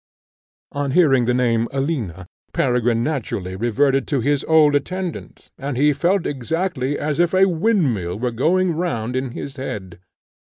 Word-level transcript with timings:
On 0.71 0.89
hearing 0.97 1.25
the 1.25 1.33
name 1.35 1.67
Alina, 1.71 2.25
Peregrine 2.53 3.03
naturally 3.03 3.55
reverted 3.55 4.07
to 4.07 4.19
his 4.19 4.43
old 4.45 4.73
attendant, 4.73 5.51
and 5.59 5.77
he 5.77 5.93
felt 5.93 6.25
exactly 6.25 6.97
as 6.97 7.19
if 7.19 7.35
a 7.35 7.47
wind 7.47 7.93
mill 7.93 8.17
were 8.17 8.31
going 8.31 8.71
round 8.75 9.15
in 9.15 9.33
his 9.33 9.57
head. 9.57 9.99